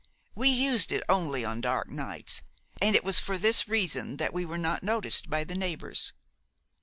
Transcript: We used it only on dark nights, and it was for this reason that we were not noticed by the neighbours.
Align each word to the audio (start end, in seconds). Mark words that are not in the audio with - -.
We 0.33 0.49
used 0.49 0.91
it 0.91 1.03
only 1.07 1.45
on 1.45 1.61
dark 1.61 1.87
nights, 1.87 2.41
and 2.81 2.95
it 2.95 3.03
was 3.03 3.19
for 3.19 3.37
this 3.37 3.67
reason 3.67 4.17
that 4.17 4.33
we 4.33 4.47
were 4.47 4.57
not 4.57 4.81
noticed 4.81 5.29
by 5.29 5.43
the 5.43 5.53
neighbours. 5.53 6.11